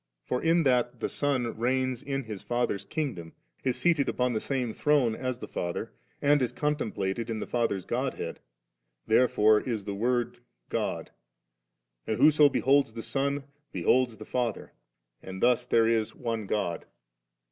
[0.25, 4.73] For in that the Son reigns in His Father's kingdom, is seated upon the same
[4.73, 5.91] throne as the Father,
[6.23, 8.39] and is contemplated in the Father's Godhead,
[9.05, 11.11] therefore b the Word God,
[12.07, 14.73] and whoso beholds the Son, beholds the Father;
[15.21, 16.87] and thus there is one God.